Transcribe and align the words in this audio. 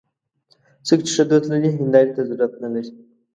څوک 0.87 0.99
چې 1.05 1.11
ښه 1.15 1.23
دوست 1.29 1.45
لري، 1.51 1.69
هنداري 1.75 2.11
ته 2.15 2.21
ضرورت 2.29 2.53
نه 2.63 2.69
لري 2.73 2.91